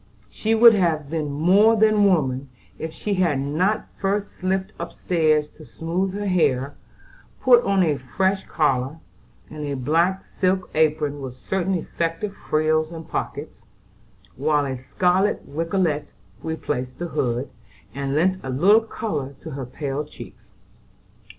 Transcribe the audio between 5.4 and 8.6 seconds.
to smooth her hair, put on a fresh